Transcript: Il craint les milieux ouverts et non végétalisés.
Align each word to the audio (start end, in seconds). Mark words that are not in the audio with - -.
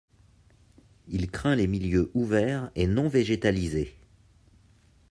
Il 1.09 1.29
craint 1.29 1.55
les 1.55 1.67
milieux 1.67 2.09
ouverts 2.15 2.71
et 2.73 2.87
non 2.87 3.07
végétalisés. 3.07 3.95